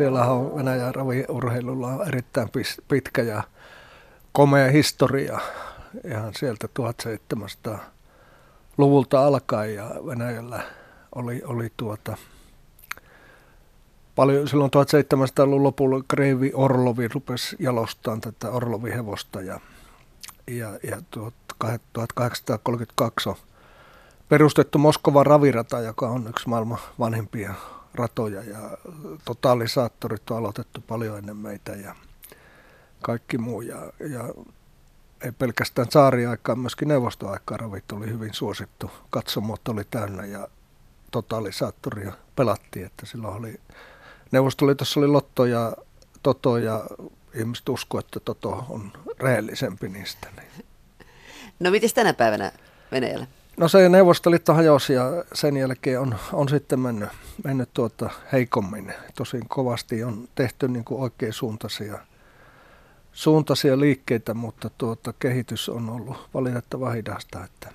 siellä 0.00 0.24
on 0.24 0.56
Venäjän 0.56 0.94
raviurheilulla 0.94 1.88
on 1.88 2.08
erittäin 2.08 2.48
pitkä 2.88 3.22
ja 3.22 3.42
komea 4.32 4.70
historia. 4.70 5.40
Ihan 6.04 6.34
sieltä 6.34 6.66
1700-luvulta 6.66 9.26
alkaen 9.26 9.74
ja 9.74 9.90
Venäjällä 10.06 10.62
oli, 11.14 11.42
oli 11.44 11.72
tuota, 11.76 12.16
paljon, 14.14 14.48
silloin 14.48 14.70
1700-luvun 14.70 15.62
lopulla 15.62 16.04
Kreivi 16.08 16.50
Orlovi 16.54 17.08
rupesi 17.08 17.56
jalostamaan 17.58 18.20
tätä 18.20 18.50
Orlovi-hevosta 18.50 19.40
ja, 19.40 19.60
ja, 20.46 20.78
ja 20.82 21.02
1832 21.10 23.28
on 23.28 23.36
perustettu 24.28 24.78
Moskovan 24.78 25.26
ravirata, 25.26 25.80
joka 25.80 26.08
on 26.08 26.26
yksi 26.28 26.48
maailman 26.48 26.78
vanhimpia 26.98 27.54
ratoja 27.94 28.42
ja 28.42 28.78
totaalisaattorit 29.24 30.30
on 30.30 30.36
aloitettu 30.36 30.80
paljon 30.80 31.18
ennen 31.18 31.36
meitä 31.36 31.72
ja 31.72 31.94
kaikki 33.02 33.38
muu. 33.38 33.60
Ja, 33.60 33.92
ja 34.10 34.34
ei 35.24 35.32
pelkästään 35.32 35.90
saariaikaan, 35.90 36.58
myöskin 36.58 36.88
neuvostoaikaan 36.88 37.60
ravit 37.60 37.92
oli 37.92 38.06
hyvin 38.06 38.34
suosittu. 38.34 38.90
Katsomot 39.10 39.68
oli 39.68 39.84
täynnä 39.90 40.26
ja 40.26 40.48
totaalisaattoria 41.10 42.12
pelattiin, 42.36 42.86
että 42.86 43.06
silloin 43.06 43.36
oli 43.36 43.60
Neuvostoliitossa 44.30 45.00
oli 45.00 45.06
Lotto 45.06 45.44
ja 45.44 45.72
Toto 46.22 46.58
ja 46.58 46.84
ihmiset 47.34 47.68
usko, 47.68 47.98
että 47.98 48.20
Toto 48.20 48.66
on 48.68 48.92
rehellisempi 49.20 49.88
niistä. 49.88 50.28
Niin. 50.36 50.66
No 51.60 51.70
miten 51.70 51.90
tänä 51.94 52.12
päivänä 52.12 52.52
Venäjällä? 52.92 53.26
No 53.60 53.68
se 53.68 53.88
Neuvostoliitto 53.88 54.54
hajosi 54.54 54.92
ja 54.92 55.24
sen 55.32 55.56
jälkeen 55.56 56.00
on, 56.00 56.14
on 56.32 56.48
sitten 56.48 56.80
mennyt, 56.80 57.08
mennyt 57.44 57.68
tuota 57.74 58.10
heikommin. 58.32 58.94
Tosin 59.14 59.48
kovasti 59.48 60.04
on 60.04 60.28
tehty 60.34 60.68
niin 60.68 60.84
kuin 60.84 61.00
oikein 61.00 61.32
suuntaisia, 61.32 61.98
suuntaisia 63.12 63.80
liikkeitä, 63.80 64.34
mutta 64.34 64.70
tuota, 64.78 65.12
kehitys 65.12 65.68
on 65.68 65.90
ollut 65.90 66.28
valitettavan 66.34 66.94
hidasta. 66.94 67.44
Että. 67.44 67.72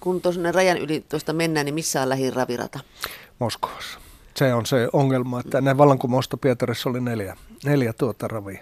Kun 0.00 0.20
tuonne 0.20 0.52
rajan 0.52 0.78
yli 0.78 1.04
tuosta 1.08 1.32
mennään, 1.32 1.64
niin 1.64 1.74
missä 1.74 2.02
on 2.02 2.08
lähin 2.08 2.32
ravirata? 2.32 2.80
Moskovassa. 3.38 3.98
Se 4.36 4.54
on 4.54 4.66
se 4.66 4.88
ongelma, 4.92 5.40
että 5.40 5.60
ne 5.60 5.78
vallankumousta 5.78 6.36
Pietarissa 6.36 6.90
oli 6.90 7.00
neljä, 7.00 7.36
neljä 7.64 7.92
tuota 7.92 8.28
ravi, 8.28 8.60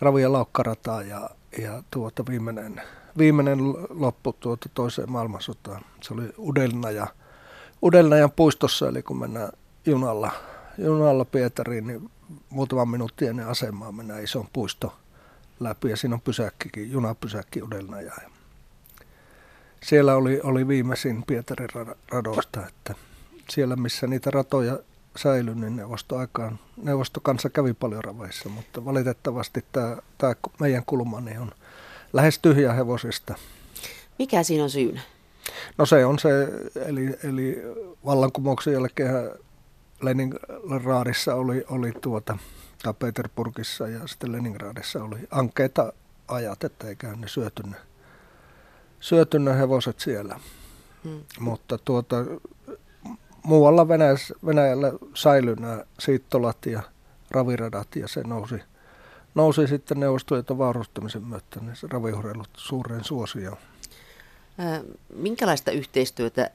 ravi- 0.00 0.22
ja 0.22 0.32
laukkarataa 0.32 1.02
ja, 1.02 1.30
ja 1.58 1.82
tuota 1.90 2.24
viimeinen 2.28 2.82
viimeinen 3.18 3.58
loppu 3.90 4.32
tuota 4.32 4.68
toiseen 4.74 5.10
maailmansotaan. 5.10 5.82
Se 6.02 6.14
oli 6.14 6.32
Udelna 6.38 6.90
ja 6.90 7.06
Udelnajan 7.82 8.30
puistossa, 8.30 8.88
eli 8.88 9.02
kun 9.02 9.18
mennään 9.18 9.52
junalla, 9.86 10.32
junalla 10.78 11.24
Pietariin, 11.24 11.86
niin 11.86 12.10
muutaman 12.50 12.88
minuutin 12.88 13.28
ennen 13.28 13.46
asemaa 13.46 13.92
mennään 13.92 14.24
ison 14.24 14.48
puisto 14.52 14.96
läpi 15.60 15.90
ja 15.90 15.96
siinä 15.96 16.14
on 16.14 16.20
pysäkkikin, 16.20 16.92
junapysäkki 16.92 17.62
Udelnaja. 17.62 18.12
Siellä 19.82 20.14
oli, 20.14 20.40
oli 20.42 20.68
viimeisin 20.68 21.24
Pietarin 21.26 21.68
radoista, 22.12 22.66
että 22.66 22.94
siellä 23.50 23.76
missä 23.76 24.06
niitä 24.06 24.30
ratoja 24.30 24.78
säilyi, 25.16 25.54
niin 25.54 25.76
neuvostoaikaan, 25.76 26.58
neuvostokansa 26.82 27.50
kävi 27.50 27.74
paljon 27.74 28.04
raveissa, 28.04 28.48
mutta 28.48 28.84
valitettavasti 28.84 29.64
tämä, 29.72 29.96
tämä 30.18 30.34
meidän 30.60 30.82
kulma 30.86 31.20
niin 31.20 31.40
on– 31.40 31.52
lähes 32.12 32.38
tyhjä 32.38 32.72
hevosista. 32.72 33.34
Mikä 34.18 34.42
siinä 34.42 34.64
on 34.64 34.70
syynä? 34.70 35.00
No 35.78 35.86
se 35.86 36.04
on 36.04 36.18
se, 36.18 36.28
eli, 36.86 37.18
eli 37.24 37.62
vallankumouksen 38.04 38.72
jälkeen 38.72 39.30
Leningradissa 40.02 41.34
oli, 41.34 41.64
oli 41.68 41.92
tuota, 42.00 42.38
tai 42.82 42.94
Peterburgissa 42.98 43.88
ja 43.88 44.06
sitten 44.06 44.32
Leningradissa 44.32 45.04
oli 45.04 45.18
ankeita 45.30 45.92
ajat, 46.28 46.64
että 46.64 46.88
eikä 46.88 47.12
ne 47.16 47.28
syöty 47.28 47.62
ne, 47.62 47.76
syöty 49.00 49.38
ne 49.38 49.58
hevoset 49.58 50.00
siellä. 50.00 50.40
Hmm. 51.04 51.20
Mutta 51.40 51.78
tuota, 51.78 52.16
muualla 53.42 53.88
Venäjällä, 53.88 54.20
Venäjällä 54.46 54.92
säilyi 55.14 55.54
nämä 55.54 55.84
siittolat 55.98 56.66
ja 56.66 56.82
raviradat 57.30 57.96
ja 57.96 58.08
se 58.08 58.22
nousi– 58.22 58.54
nousi 59.34 59.66
sitten 59.66 60.00
neuvostoliiton 60.00 60.58
vaurustamisen 60.58 61.24
myötä 61.24 61.60
niin 61.60 61.90
ravihurjeilut 61.90 62.48
suureen 62.56 63.04
suosioon. 63.04 63.58
Minkälaista 65.14 65.70
yhteistyötä 65.70 66.50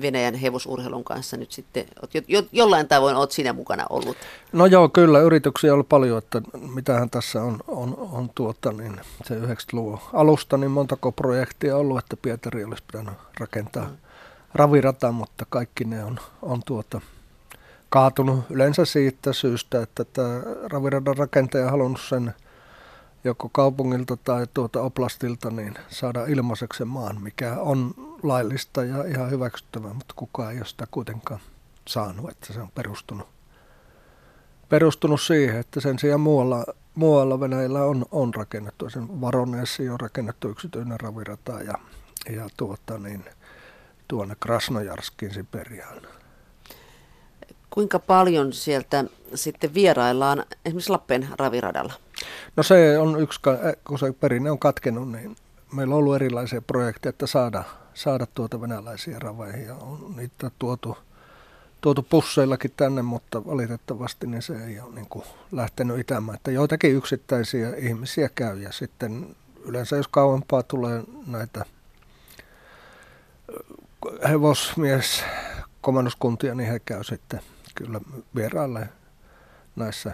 Venäjän 0.00 0.34
hevosurheilun 0.34 1.04
kanssa 1.04 1.36
nyt 1.36 1.52
sitten, 1.52 1.84
jo, 2.14 2.22
jo, 2.28 2.42
jollain 2.52 2.88
tavoin 2.88 3.16
olet 3.16 3.30
sinä 3.30 3.52
mukana 3.52 3.86
ollut? 3.90 4.16
No 4.52 4.66
joo, 4.66 4.88
kyllä 4.88 5.20
yrityksiä 5.20 5.74
on 5.74 5.84
paljon, 5.84 6.18
että 6.18 6.42
mitähän 6.74 7.10
tässä 7.10 7.42
on, 7.42 7.58
on, 7.68 8.08
on 8.12 8.30
tuota, 8.34 8.72
niin 8.72 9.00
se 9.24 9.34
90-luvun 9.34 9.98
alusta, 10.12 10.56
niin 10.56 10.70
montako 10.70 11.12
projektia 11.12 11.76
ollut, 11.76 11.98
että 11.98 12.16
Pietari 12.16 12.64
olisi 12.64 12.82
pitänyt 12.86 13.14
rakentaa 13.40 13.84
mm. 13.84 13.96
ravirata, 14.54 15.12
mutta 15.12 15.46
kaikki 15.48 15.84
ne 15.84 16.04
on, 16.04 16.20
on 16.42 16.62
tuota, 16.66 17.00
kaatunut 17.90 18.44
yleensä 18.50 18.84
siitä 18.84 19.32
syystä, 19.32 19.82
että 19.82 20.04
tämä 20.04 20.40
raviradan 20.72 21.16
rakentaja 21.16 21.70
halunnut 21.70 22.00
sen 22.00 22.34
joko 23.24 23.48
kaupungilta 23.48 24.16
tai 24.16 24.46
tuota 24.54 24.82
oblastilta 24.82 25.50
niin 25.50 25.74
saada 25.88 26.24
ilmaiseksi 26.26 26.84
maan, 26.84 27.22
mikä 27.22 27.56
on 27.60 27.94
laillista 28.22 28.84
ja 28.84 29.04
ihan 29.04 29.30
hyväksyttävää, 29.30 29.94
mutta 29.94 30.14
kukaan 30.16 30.52
ei 30.52 30.58
ole 30.58 30.66
sitä 30.66 30.86
kuitenkaan 30.90 31.40
saanut, 31.88 32.30
että 32.30 32.52
se 32.52 32.60
on 32.60 32.70
perustunut, 32.74 33.28
perustunut 34.68 35.20
siihen, 35.20 35.60
että 35.60 35.80
sen 35.80 35.98
sijaan 35.98 36.20
muualla, 36.20 36.64
muualla 36.94 37.40
Venäjällä 37.40 37.84
on, 37.84 38.06
on 38.10 38.34
rakennettu, 38.34 38.90
sen 38.90 39.20
Varoneesi 39.20 39.88
on 39.88 40.00
rakennettu 40.00 40.48
yksityinen 40.48 41.00
ravirata 41.00 41.52
ja, 41.62 41.74
ja 42.30 42.48
tuota 42.56 42.98
niin, 42.98 43.24
tuonne 44.08 44.36
Krasnojarskin 44.40 45.34
Siperiaan 45.34 46.02
Kuinka 47.76 47.98
paljon 47.98 48.52
sieltä 48.52 49.04
sitten 49.34 49.74
vieraillaan 49.74 50.44
esimerkiksi 50.64 50.90
Lappeen 50.90 51.28
raviradalla? 51.38 51.92
No 52.56 52.62
se 52.62 52.98
on 52.98 53.20
yksi, 53.20 53.40
kun 53.86 53.98
se 53.98 54.12
perinne 54.12 54.50
on 54.50 54.58
katkenut, 54.58 55.12
niin 55.12 55.36
meillä 55.72 55.94
on 55.94 55.98
ollut 55.98 56.14
erilaisia 56.14 56.62
projekteja, 56.62 57.10
että 57.10 57.26
saada, 57.26 57.64
saada 57.94 58.26
tuota 58.34 58.60
venäläisiä 58.60 59.18
raveihin 59.18 59.66
ja 59.66 59.74
on 59.74 60.14
niitä 60.16 60.50
tuotu, 60.58 60.98
tuotu 61.80 62.02
pusseillakin 62.02 62.72
tänne, 62.76 63.02
mutta 63.02 63.46
valitettavasti 63.46 64.26
niin 64.26 64.42
se 64.42 64.64
ei 64.64 64.80
ole 64.80 64.94
niin 64.94 65.08
kuin 65.08 65.24
lähtenyt 65.52 65.98
itämään. 65.98 66.36
Että 66.36 66.50
joitakin 66.50 66.94
yksittäisiä 66.94 67.74
ihmisiä 67.76 68.28
käy 68.34 68.58
ja 68.58 68.72
sitten 68.72 69.36
yleensä 69.64 69.96
jos 69.96 70.08
kauempaa 70.08 70.62
tulee 70.62 71.02
näitä 71.26 71.64
hevosmies 74.28 75.24
komennuskuntia, 75.80 76.54
niin 76.54 76.68
he 76.68 76.78
käy 76.78 77.04
sitten 77.04 77.40
kyllä 77.76 78.00
vieraille 78.34 78.88
näissä 79.76 80.12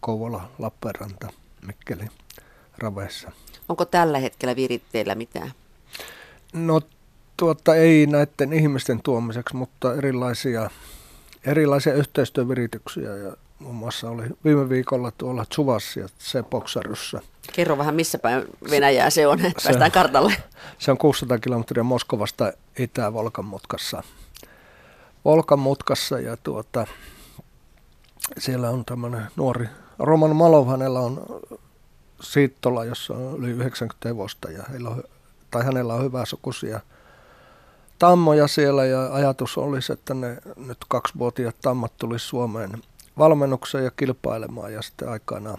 Kouvola, 0.00 0.50
Lappeenranta, 0.58 1.28
Mikkeli, 1.66 2.04
Raveissa. 2.78 3.32
Onko 3.68 3.84
tällä 3.84 4.18
hetkellä 4.18 4.56
viritteillä 4.56 5.14
mitään? 5.14 5.52
No 6.52 6.80
tuota, 7.36 7.74
ei 7.74 8.06
näiden 8.06 8.52
ihmisten 8.52 9.02
tuomiseksi, 9.02 9.56
mutta 9.56 9.94
erilaisia, 9.94 10.70
erilaisia 11.44 11.94
yhteistyövirityksiä 11.94 13.16
ja 13.16 13.36
muun 13.58 13.74
muassa 13.74 14.10
oli 14.10 14.24
viime 14.44 14.68
viikolla 14.68 15.10
tuolla 15.10 15.44
Tsuvassa 15.44 16.00
ja 16.00 16.08
Sepoksaryssä. 16.18 17.20
Kerro 17.52 17.78
vähän, 17.78 17.94
missä 17.94 18.18
päin 18.18 18.44
Venäjää 18.70 19.10
se 19.10 19.26
on, 19.26 19.46
että 19.46 19.62
se, 19.62 19.68
päästään 19.68 19.92
kartalle. 19.92 20.34
Se 20.78 20.90
on 20.90 20.98
600 20.98 21.38
kilometriä 21.38 21.82
Moskovasta 21.82 22.52
Itä-Volkan 22.78 23.44
mutkassa. 23.44 24.02
Volkan 25.26 25.58
mutkassa 25.58 26.20
ja 26.20 26.36
tuota, 26.36 26.86
siellä 28.38 28.70
on 28.70 28.84
tämmöinen 28.84 29.26
nuori 29.36 29.68
Roman 29.98 30.36
Malov, 30.36 30.68
hänellä 30.68 31.00
on 31.00 31.40
Siittola, 32.20 32.84
jossa 32.84 33.14
on 33.14 33.38
yli 33.38 33.50
90 33.50 34.08
hevosta 34.08 34.50
ja 34.50 34.62
heillä 34.70 34.90
on, 34.90 35.04
tai 35.50 35.64
hänellä 35.64 35.94
on 35.94 36.04
hyvä 36.04 36.24
sukuisia 36.24 36.80
tammoja 37.98 38.48
siellä 38.48 38.84
ja 38.84 39.14
ajatus 39.14 39.58
olisi, 39.58 39.92
että 39.92 40.14
ne 40.14 40.36
nyt 40.56 40.78
kaksivuotiaat 40.88 41.56
tammat 41.62 41.92
tulisi 41.98 42.26
Suomeen 42.26 42.82
valmennukseen 43.18 43.84
ja 43.84 43.90
kilpailemaan 43.90 44.72
ja 44.72 44.82
sitten 44.82 45.08
aikana 45.08 45.58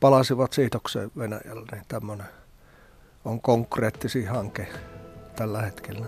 palasivat 0.00 0.52
siitokseen 0.52 1.10
Venäjälle, 1.18 1.66
niin 1.72 1.84
tämmöinen 1.88 2.26
on 3.24 3.40
konkreettisi 3.40 4.24
hanke 4.24 4.68
tällä 5.36 5.62
hetkellä. 5.62 6.06